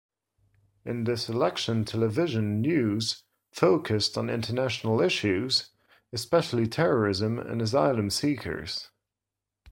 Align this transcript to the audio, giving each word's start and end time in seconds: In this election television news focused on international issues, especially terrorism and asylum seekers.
In 0.83 1.03
this 1.03 1.29
election 1.29 1.85
television 1.85 2.59
news 2.59 3.21
focused 3.51 4.17
on 4.17 4.31
international 4.31 4.99
issues, 4.99 5.69
especially 6.11 6.65
terrorism 6.65 7.37
and 7.37 7.61
asylum 7.61 8.09
seekers. 8.09 8.89